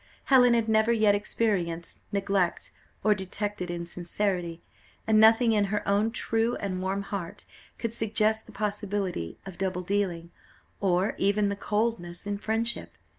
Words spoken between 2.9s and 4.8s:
or detected insincerity,